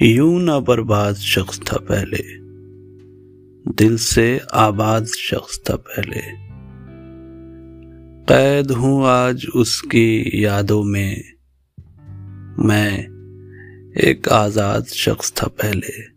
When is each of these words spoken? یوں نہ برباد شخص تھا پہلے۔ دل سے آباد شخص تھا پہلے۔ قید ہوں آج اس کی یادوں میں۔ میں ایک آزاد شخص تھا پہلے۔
یوں 0.00 0.40
نہ 0.40 0.60
برباد 0.66 1.14
شخص 1.14 1.60
تھا 1.60 1.78
پہلے۔ 1.78 2.38
دل 3.78 3.96
سے 3.96 4.38
آباد 4.52 5.00
شخص 5.18 5.62
تھا 5.62 5.76
پہلے۔ 5.76 6.20
قید 8.26 8.70
ہوں 8.70 9.06
آج 9.06 9.46
اس 9.54 9.82
کی 9.82 10.30
یادوں 10.32 10.84
میں۔ 10.84 11.16
میں 12.58 13.02
ایک 13.96 14.28
آزاد 14.28 14.80
شخص 14.92 15.32
تھا 15.32 15.48
پہلے۔ 15.48 16.13